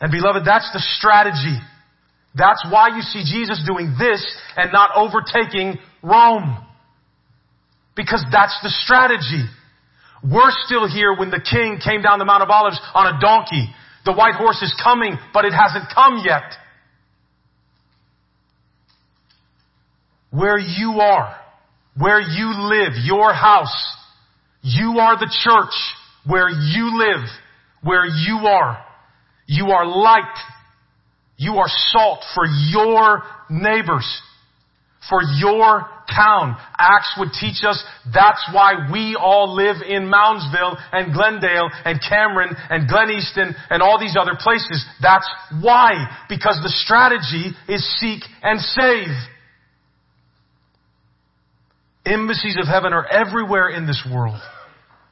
[0.01, 1.59] And beloved, that's the strategy.
[2.33, 4.25] That's why you see Jesus doing this
[4.57, 6.57] and not overtaking Rome.
[7.95, 9.45] Because that's the strategy.
[10.25, 13.69] We're still here when the king came down the Mount of Olives on a donkey.
[14.05, 16.43] The white horse is coming, but it hasn't come yet.
[20.31, 21.35] Where you are,
[21.95, 23.95] where you live, your house,
[24.61, 25.73] you are the church
[26.25, 27.27] where you live,
[27.83, 28.83] where you are.
[29.45, 30.37] You are light.
[31.37, 34.21] You are salt for your neighbors
[35.09, 36.55] for your town.
[36.77, 42.55] Acts would teach us that's why we all live in Moundsville and Glendale and Cameron
[42.69, 44.85] and Glen Easton and all these other places.
[45.01, 45.29] That's
[45.61, 45.93] why.
[46.29, 49.07] Because the strategy is seek and save.
[52.05, 54.39] Embassies of heaven are everywhere in this world.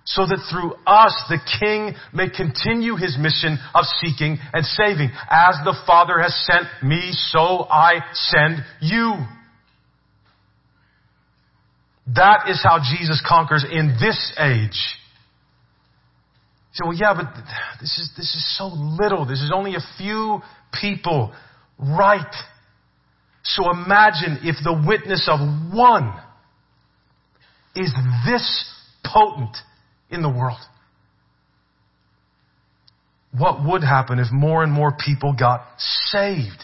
[0.05, 5.09] So that through us, the King may continue his mission of seeking and saving.
[5.29, 9.15] As the Father has sent me, so I send you.
[12.07, 14.97] That is how Jesus conquers in this age.
[16.73, 17.33] So, well, yeah, but
[17.79, 19.25] this is, this is so little.
[19.25, 20.41] This is only a few
[20.81, 21.33] people.
[21.77, 22.33] Right.
[23.43, 25.39] So imagine if the witness of
[25.73, 26.13] one
[27.75, 27.93] is
[28.25, 28.65] this
[29.05, 29.55] potent
[30.09, 30.59] in the world.
[33.37, 36.63] What would happen if more and more people got saved?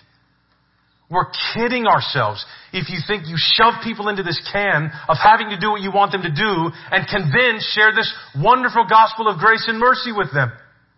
[1.09, 5.59] We're kidding ourselves if you think you shove people into this can of having to
[5.59, 9.39] do what you want them to do and can then share this wonderful gospel of
[9.39, 10.51] grace and mercy with them.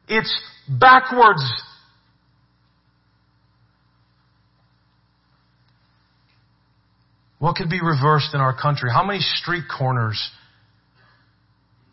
[0.10, 0.34] It's
[0.68, 1.42] backwards.
[7.40, 8.90] What could be reversed in our country?
[8.94, 10.30] How many street corners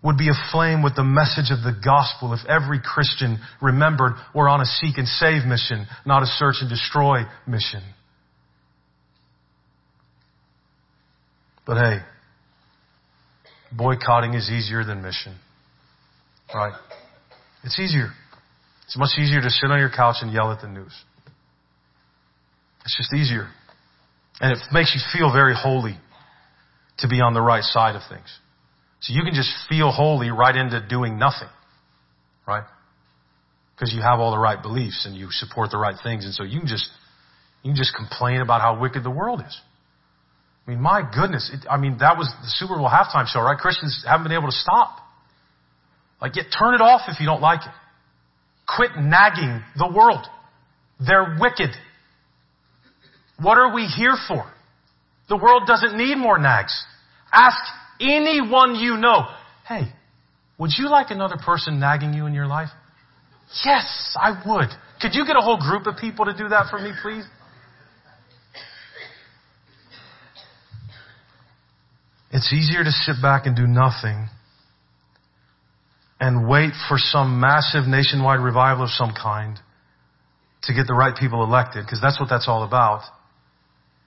[0.02, 4.60] would be aflame with the message of the gospel if every Christian remembered we're on
[4.60, 7.82] a seek and save mission, not a search and destroy mission?
[11.68, 11.98] But hey,
[13.76, 15.36] boycotting is easier than mission.
[16.52, 16.72] Right?
[17.62, 18.08] It's easier.
[18.86, 20.94] It's much easier to sit on your couch and yell at the news.
[22.86, 23.48] It's just easier.
[24.40, 25.98] And it makes you feel very holy
[27.00, 28.34] to be on the right side of things.
[29.00, 31.50] So you can just feel holy right into doing nothing.
[32.46, 32.64] Right?
[33.74, 36.24] Because you have all the right beliefs and you support the right things.
[36.24, 36.88] And so you can just,
[37.62, 39.60] you can just complain about how wicked the world is.
[40.68, 41.50] I mean, my goodness.
[41.52, 43.56] It, I mean, that was the Super Bowl halftime show, right?
[43.56, 44.98] Christians haven't been able to stop.
[46.20, 47.72] Like, get, turn it off if you don't like it.
[48.76, 50.26] Quit nagging the world.
[51.00, 51.70] They're wicked.
[53.40, 54.44] What are we here for?
[55.30, 56.84] The world doesn't need more nags.
[57.32, 57.56] Ask
[57.98, 59.22] anyone you know,
[59.66, 59.92] hey,
[60.58, 62.68] would you like another person nagging you in your life?
[63.64, 64.68] Yes, I would.
[65.00, 67.24] Could you get a whole group of people to do that for me, please?
[72.30, 74.28] It's easier to sit back and do nothing
[76.20, 79.58] and wait for some massive nationwide revival of some kind
[80.64, 83.02] to get the right people elected, because that's what that's all about.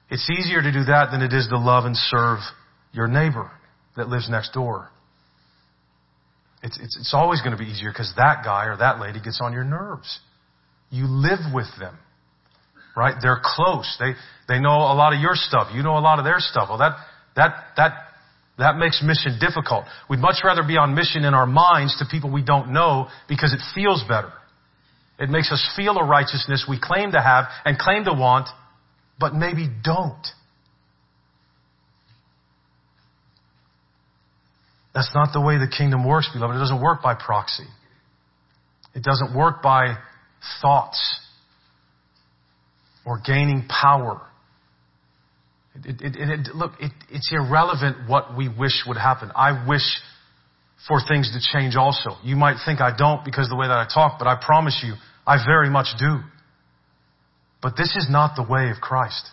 [0.10, 2.40] It's easier to do that than it is to love and serve
[2.92, 3.50] your neighbor
[3.96, 4.90] that lives next door.
[6.62, 9.40] It's, it's, it's always going to be easier because that guy or that lady gets
[9.42, 10.20] on your nerves.
[10.90, 11.98] You live with them,
[12.96, 13.16] right?
[13.22, 13.98] They're close.
[14.00, 14.14] They,
[14.48, 15.70] they know a lot of your stuff.
[15.74, 16.68] You know a lot of their stuff.
[16.70, 16.98] Well, that,
[17.38, 17.94] that, that
[18.62, 19.86] that makes mission difficult.
[20.10, 23.54] We'd much rather be on mission in our minds to people we don't know because
[23.54, 24.32] it feels better.
[25.19, 28.47] It makes us feel a righteousness we claim to have and claim to want
[29.19, 30.26] but maybe don't.
[34.93, 36.56] That's not the way the kingdom works, beloved.
[36.56, 37.67] It doesn't work by proxy.
[38.93, 39.95] It doesn't work by
[40.62, 41.19] thoughts
[43.06, 44.21] or gaining power.
[45.76, 46.74] It, it, it, look,
[47.10, 49.32] it's irrelevant what we wish would happen.
[49.36, 49.84] I wish
[50.88, 52.18] for things to change also.
[52.24, 54.94] You might think I don't because the way that I talk, but I promise you,
[55.26, 56.20] I very much do.
[57.62, 59.30] But this is not the way of Christ.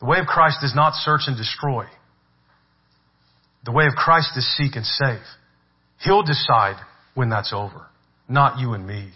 [0.00, 1.84] The way of Christ is not search and destroy.
[3.64, 5.22] The way of Christ is seek and save.
[6.00, 6.76] He'll decide
[7.14, 7.86] when that's over,
[8.28, 9.10] not you and me.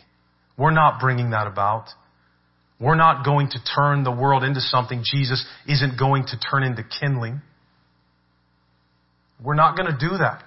[0.57, 1.89] We're not bringing that about.
[2.79, 6.83] We're not going to turn the world into something Jesus isn't going to turn into
[7.01, 7.41] kindling.
[9.43, 10.43] We're not going to do that.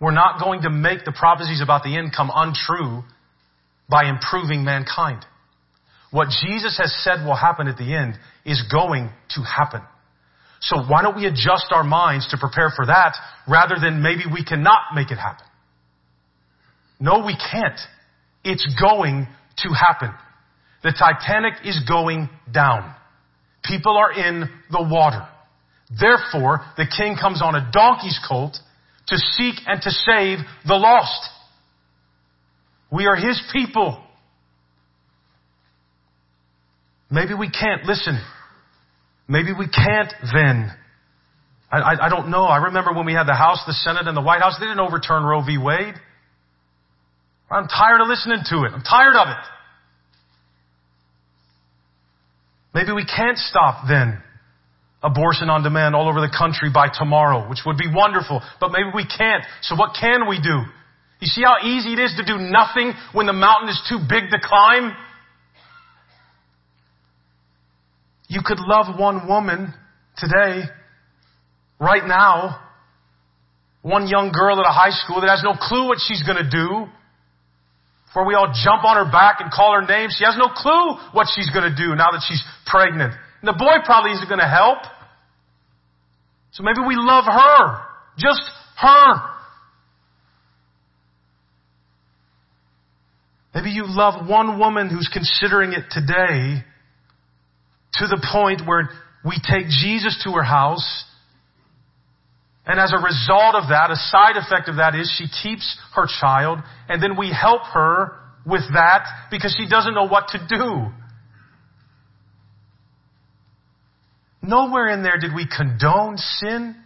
[0.00, 3.02] We're not going to make the prophecies about the end come untrue
[3.88, 5.24] by improving mankind.
[6.10, 9.82] What Jesus has said will happen at the end is going to happen.
[10.60, 13.14] So why don't we adjust our minds to prepare for that
[13.48, 15.46] rather than maybe we cannot make it happen?
[17.00, 17.78] No, we can't.
[18.44, 20.10] It's going to happen.
[20.82, 22.94] The Titanic is going down.
[23.64, 25.26] People are in the water.
[26.00, 28.56] Therefore, the king comes on a donkey's colt
[29.08, 31.28] to seek and to save the lost.
[32.92, 34.02] We are his people.
[37.10, 37.84] Maybe we can't.
[37.84, 38.22] Listen.
[39.26, 40.72] Maybe we can't then.
[41.70, 42.44] I, I, I, don't know.
[42.44, 44.80] I remember when we had the House, the Senate, and the White House, they didn't
[44.80, 45.58] overturn Roe v.
[45.58, 45.94] Wade.
[47.50, 48.72] I'm tired of listening to it.
[48.72, 49.44] I'm tired of it.
[52.78, 54.22] Maybe we can't stop then
[55.02, 58.90] abortion on demand all over the country by tomorrow, which would be wonderful, but maybe
[58.94, 59.42] we can't.
[59.62, 60.62] So what can we do?
[61.18, 64.30] You see how easy it is to do nothing when the mountain is too big
[64.30, 64.92] to climb?
[68.28, 69.74] You could love one woman
[70.16, 70.62] today,
[71.80, 72.60] right now,
[73.82, 76.86] one young girl at a high school that has no clue what she's gonna do,
[78.08, 80.16] before we all jump on her back and call her names.
[80.18, 83.12] She has no clue what she's going to do now that she's pregnant.
[83.12, 84.78] And the boy probably isn't going to help.
[86.52, 87.84] So maybe we love her.
[88.16, 88.40] Just
[88.80, 89.38] her.
[93.54, 96.64] Maybe you love one woman who's considering it today
[97.94, 98.88] to the point where
[99.24, 101.04] we take Jesus to her house
[102.68, 106.06] and as a result of that, a side effect of that is she keeps her
[106.20, 108.12] child and then we help her
[108.44, 110.92] with that because she doesn't know what to do.
[114.42, 116.76] Nowhere in there did we condone sin.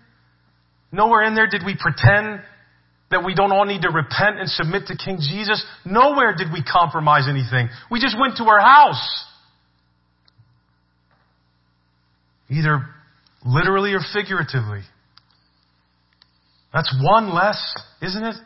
[0.92, 2.40] Nowhere in there did we pretend
[3.10, 5.64] that we don't all need to repent and submit to King Jesus.
[5.84, 7.68] Nowhere did we compromise anything.
[7.90, 9.24] We just went to her house.
[12.48, 12.86] Either
[13.44, 14.82] literally or figuratively.
[16.72, 18.36] That's one less, isn't it?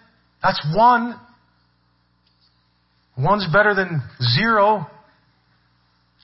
[0.42, 1.18] That's one.
[3.16, 4.02] One's better than
[4.34, 4.86] zero.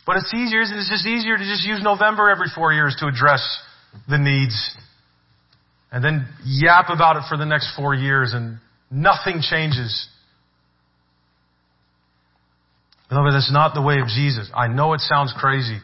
[0.06, 3.46] But it's easier, it's just easier to just use November every four years to address
[4.08, 4.76] the needs.
[5.92, 8.58] And then yap about it for the next four years and
[8.90, 10.08] nothing changes.
[13.08, 14.50] Beloved, that's not the way of Jesus.
[14.54, 15.78] I know it sounds crazy.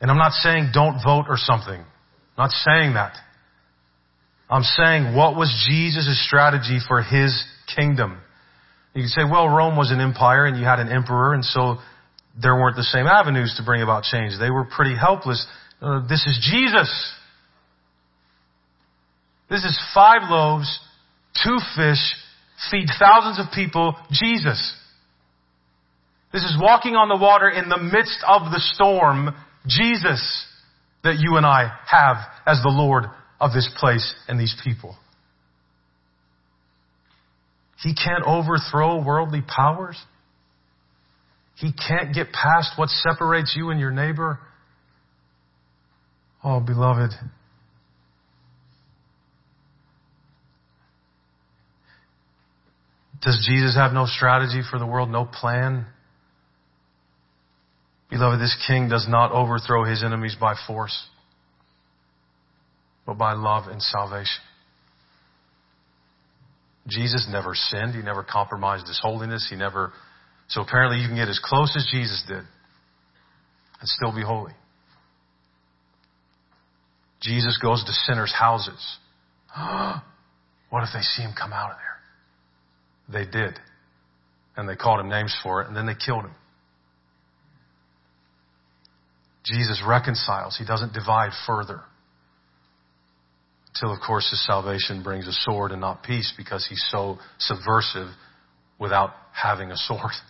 [0.00, 1.80] And I'm not saying don't vote or something.
[1.80, 3.16] I'm not saying that.
[4.48, 8.18] I'm saying what was Jesus' strategy for his kingdom?
[8.94, 11.76] You can say, well, Rome was an empire and you had an emperor and so
[12.40, 14.38] there weren't the same avenues to bring about change.
[14.38, 15.46] They were pretty helpless.
[15.80, 17.14] Uh, this is Jesus.
[19.50, 20.80] This is five loaves,
[21.44, 22.14] two fish,
[22.70, 24.74] feed thousands of people, Jesus.
[26.32, 29.34] This is walking on the water in the midst of the storm,
[29.66, 30.46] Jesus,
[31.04, 32.16] that you and I have
[32.46, 33.04] as the Lord
[33.40, 34.96] of this place and these people.
[37.82, 40.00] He can't overthrow worldly powers.
[41.56, 44.38] He can't get past what separates you and your neighbor.
[46.42, 47.10] Oh, beloved.
[53.22, 55.86] Does Jesus have no strategy for the world, no plan?
[58.10, 61.08] Beloved, this king does not overthrow his enemies by force
[63.06, 64.42] but by love and salvation.
[66.88, 67.94] Jesus never sinned.
[67.94, 69.46] He never compromised his holiness.
[69.48, 69.92] He never,
[70.48, 72.42] so apparently you can get as close as Jesus did
[73.80, 74.52] and still be holy.
[77.20, 78.98] Jesus goes to sinners' houses.
[80.70, 81.76] what if they see him come out of
[83.08, 83.24] there?
[83.24, 83.58] They did.
[84.56, 86.34] And they called him names for it, and then they killed him.
[89.44, 90.56] Jesus reconciles.
[90.58, 91.80] He doesn't divide further.
[93.76, 98.08] Until, of course, his salvation brings a sword and not peace because he's so subversive
[98.78, 100.12] without having a sword.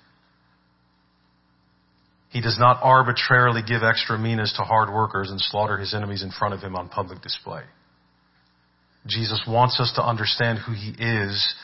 [2.31, 6.31] He does not arbitrarily give extra minas to hard workers and slaughter his enemies in
[6.31, 7.63] front of him on public display.
[9.07, 11.55] Jesus wants us to understand who he is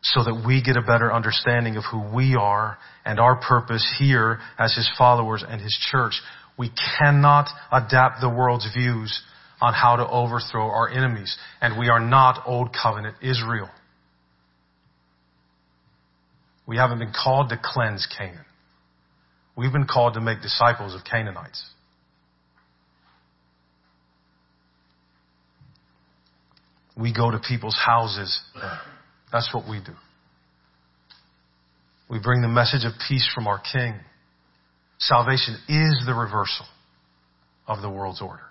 [0.00, 4.38] so that we get a better understanding of who we are and our purpose here
[4.58, 6.22] as his followers and his church.
[6.56, 9.22] We cannot adapt the world's views
[9.60, 11.36] on how to overthrow our enemies.
[11.60, 13.70] And we are not old covenant Israel.
[16.66, 18.44] We haven't been called to cleanse Canaan.
[19.56, 21.64] We've been called to make disciples of Canaanites.
[26.96, 28.40] We go to people's houses.
[29.32, 29.92] That's what we do.
[32.10, 33.94] We bring the message of peace from our King.
[34.98, 36.66] Salvation is the reversal
[37.66, 38.42] of the world's order.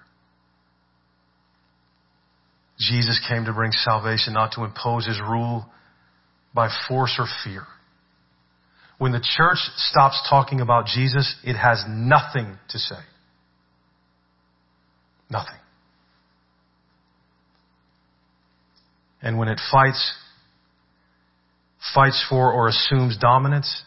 [2.79, 5.65] Jesus came to bring salvation, not to impose his rule
[6.53, 7.63] by force or fear.
[8.97, 12.99] When the church stops talking about Jesus, it has nothing to say.
[15.29, 15.59] Nothing.
[19.21, 20.13] And when it fights,
[21.93, 23.83] fights for or assumes dominance,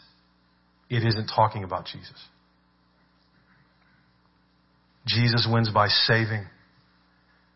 [0.89, 2.27] it isn't talking about Jesus.
[5.07, 6.47] Jesus wins by saving.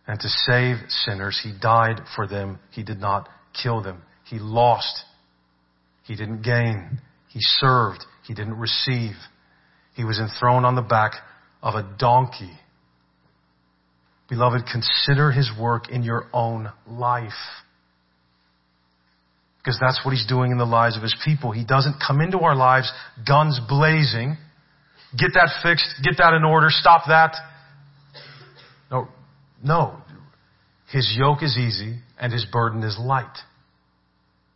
[0.06, 2.58] And to save sinners, He died for them.
[2.70, 3.28] He did not
[3.60, 4.02] kill them.
[4.24, 5.04] He lost.
[6.04, 7.00] He didn't gain.
[7.28, 8.04] He served.
[8.26, 9.12] He didn't receive.
[9.94, 11.12] He was enthroned on the back
[11.62, 12.52] of a donkey.
[14.28, 17.32] Beloved, consider His work in your own life.
[19.58, 21.52] Because that's what He's doing in the lives of His people.
[21.52, 22.92] He doesn't come into our lives
[23.26, 24.36] guns blazing.
[25.16, 26.02] Get that fixed.
[26.02, 26.68] Get that in order.
[26.70, 27.36] Stop that.
[28.90, 29.08] No,
[29.64, 29.96] no.
[30.92, 33.36] His yoke is easy and his burden is light.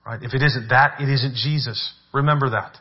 [0.07, 0.23] Right?
[0.23, 1.93] If it isn't that, it isn't Jesus.
[2.13, 2.77] Remember that.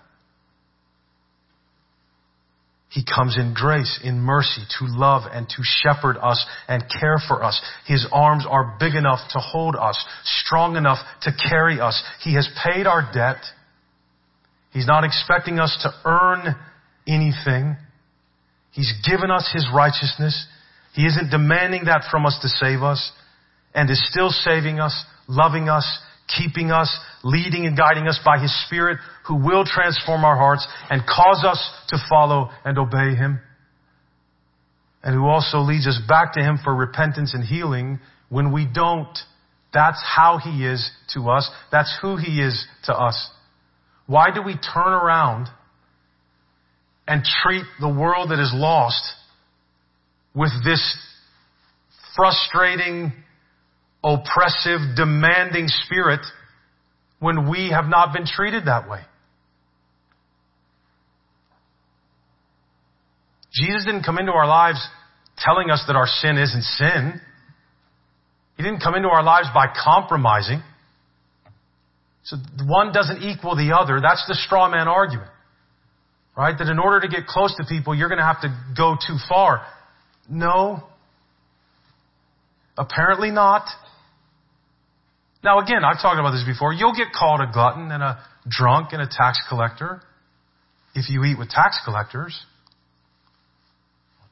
[2.90, 7.44] He comes in grace, in mercy, to love and to shepherd us and care for
[7.44, 7.62] us.
[7.86, 12.02] His arms are big enough to hold us, strong enough to carry us.
[12.22, 13.44] He has paid our debt.
[14.72, 16.56] He's not expecting us to earn
[17.08, 17.76] anything.
[18.72, 20.48] He's given us His righteousness.
[20.98, 23.12] He isn't demanding that from us to save us
[23.76, 25.86] and is still saving us, loving us,
[26.28, 26.90] keeping us,
[27.24, 31.64] leading and guiding us by His Spirit who will transform our hearts and cause us
[31.90, 33.40] to follow and obey Him.
[35.04, 39.16] And who also leads us back to Him for repentance and healing when we don't.
[39.76, 41.48] That's how He is to us.
[41.72, 43.30] That's who He is to us.
[44.08, 45.50] Why do we turn around
[47.08, 49.14] and treat the world that is lost
[50.38, 50.98] with this
[52.16, 53.12] frustrating,
[54.04, 56.20] oppressive, demanding spirit
[57.20, 59.02] when we have not been treated that way.
[63.52, 64.80] Jesus didn't come into our lives
[65.38, 67.20] telling us that our sin isn't sin.
[68.58, 70.62] He didn't come into our lives by compromising.
[72.24, 74.00] So one doesn't equal the other.
[74.02, 75.32] That's the straw man argument.
[76.36, 76.56] Right?
[76.56, 79.18] That in order to get close to people, you're going to have to go too
[79.28, 79.66] far.
[80.30, 80.84] No.
[82.78, 83.68] Apparently not.
[85.44, 86.74] Now again, I've talked about this before.
[86.74, 90.02] You'll get called a glutton and a drunk and a tax collector
[90.94, 92.40] if you eat with tax collectors.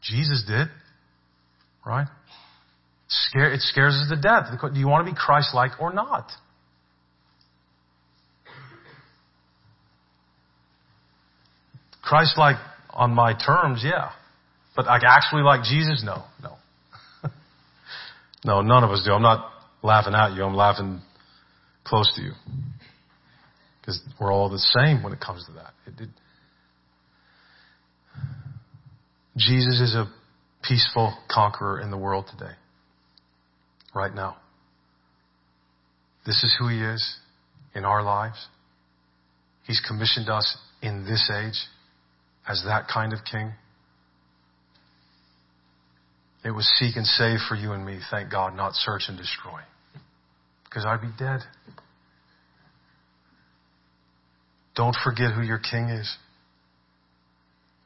[0.01, 0.67] Jesus did.
[1.85, 2.07] Right?
[3.35, 4.47] It scares us to death.
[4.73, 6.31] Do you want to be Christ-like or not?
[12.01, 12.57] Christ-like
[12.91, 14.09] on my terms, yeah.
[14.75, 16.03] But I actually like Jesus?
[16.03, 16.55] No, no.
[18.45, 19.11] no, none of us do.
[19.13, 19.51] I'm not
[19.81, 20.43] laughing at you.
[20.43, 21.01] I'm laughing
[21.85, 22.31] close to you.
[23.79, 25.73] Because we're all the same when it comes to that.
[25.85, 26.09] It, it,
[29.37, 30.11] Jesus is a
[30.63, 32.53] peaceful conqueror in the world today.
[33.93, 34.37] Right now.
[36.25, 37.17] This is who he is
[37.75, 38.47] in our lives.
[39.67, 41.67] He's commissioned us in this age
[42.47, 43.53] as that kind of king.
[46.45, 49.61] It was seek and save for you and me, thank God, not search and destroy.
[50.63, 51.39] Because I'd be dead.
[54.75, 56.15] Don't forget who your king is.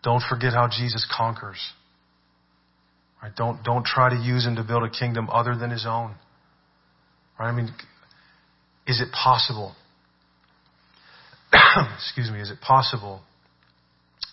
[0.04, 1.60] Don't forget how Jesus conquers.
[3.24, 3.32] Right?
[3.34, 6.16] Don't, don't try to use him to build a kingdom other than his own.
[7.40, 7.50] Right?
[7.50, 7.70] I mean,
[8.88, 9.74] is it possible?
[11.96, 13.22] excuse me, is it possible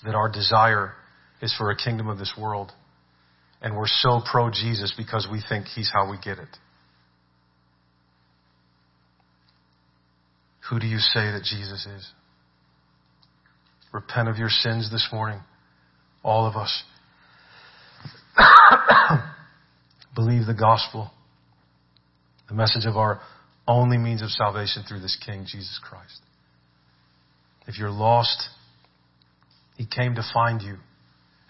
[0.05, 0.95] that our desire
[1.41, 2.73] is for a kingdom of this world
[3.63, 6.49] And we're so pro Jesus because we think he's how we get it.
[10.71, 12.11] Who do you say that Jesus is?
[13.93, 15.41] Repent of your sins this morning.
[16.23, 16.83] All of us.
[20.15, 21.11] Believe the gospel.
[22.49, 23.21] The message of our
[23.69, 26.21] only means of salvation through this King, Jesus Christ.
[27.67, 28.49] If you're lost,
[29.77, 30.77] He came to find you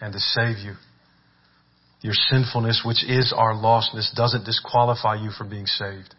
[0.01, 0.75] and to save you.
[2.07, 6.15] Your sinfulness, which is our lostness, doesn't disqualify you from being saved.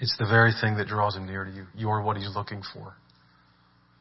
[0.00, 1.66] It's the very thing that draws him near to you.
[1.74, 2.94] You're what he's looking for.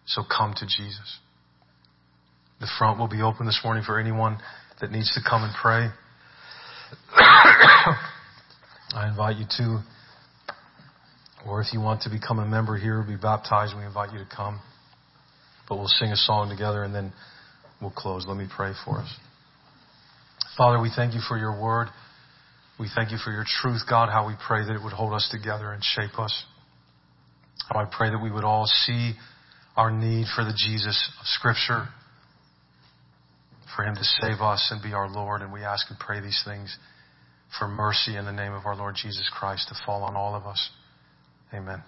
[0.06, 1.18] So come to Jesus.
[2.60, 4.38] The front will be open this morning for anyone
[4.80, 5.88] that needs to come and pray.
[7.16, 9.82] I invite you to,
[11.48, 14.30] or if you want to become a member here, be baptized, we invite you to
[14.36, 14.62] come.
[15.68, 17.12] But we'll sing a song together and then
[17.82, 18.28] we'll close.
[18.28, 19.12] Let me pray for us.
[20.58, 21.88] Father, we thank you for your word.
[22.80, 25.30] We thank you for your truth, God, how we pray that it would hold us
[25.32, 26.46] together and shape us.
[27.70, 29.14] How I pray that we would all see
[29.78, 31.88] our need for the Jesus of Scripture,
[33.76, 35.42] for Him to save us and be our Lord.
[35.42, 36.76] And we ask and pray these things
[37.58, 40.46] for mercy in the name of our Lord Jesus Christ to fall on all of
[40.46, 40.70] us.
[41.54, 41.84] Amen.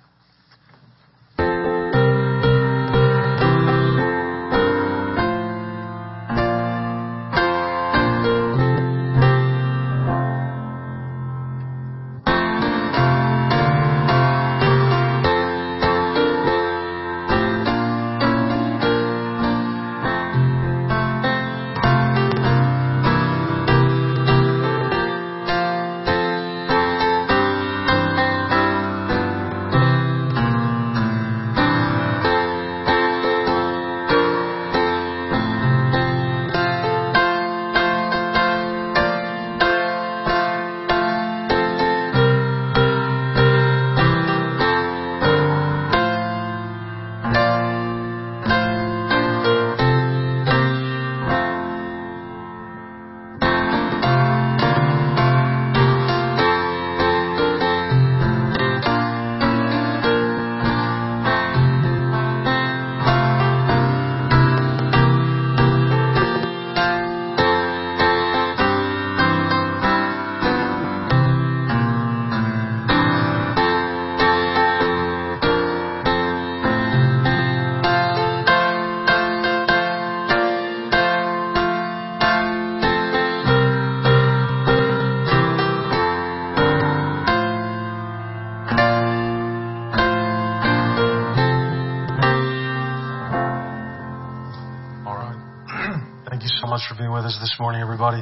[97.39, 98.21] This morning, everybody.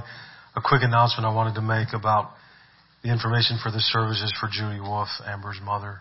[0.56, 2.32] A quick announcement I wanted to make about
[3.04, 6.00] the information for the services for Judy Wolf, Amber's mother.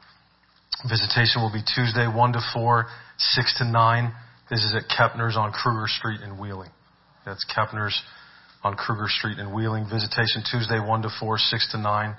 [0.89, 2.87] Visitation will be Tuesday, 1 to 4,
[3.19, 4.13] 6 to 9.
[4.51, 6.71] This is at Kepner's on Kruger Street in Wheeling.
[7.25, 8.01] That's Kepner's
[8.63, 9.87] on Kruger Street in Wheeling.
[9.91, 12.17] Visitation Tuesday, 1 to 4, 6 to 9.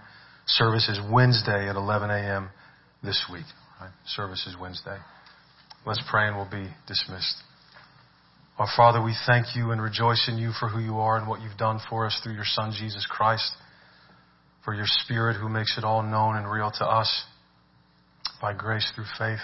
[0.47, 2.49] Service is Wednesday at 11 a.m.
[3.03, 3.45] this week.
[3.79, 3.91] Right?
[4.07, 4.97] Service is Wednesday.
[5.85, 7.35] Let's pray and we'll be dismissed.
[8.61, 11.41] Our Father, we thank you and rejoice in you for who you are and what
[11.41, 13.51] you've done for us through your Son, Jesus Christ,
[14.63, 17.25] for your Spirit who makes it all known and real to us
[18.39, 19.39] by grace through faith.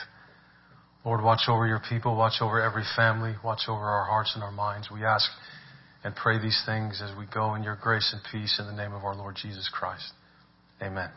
[1.04, 4.52] Lord, watch over your people, watch over every family, watch over our hearts and our
[4.52, 4.90] minds.
[4.94, 5.28] We ask
[6.04, 8.94] and pray these things as we go in your grace and peace in the name
[8.94, 10.14] of our Lord Jesus Christ.
[10.80, 11.10] Amen.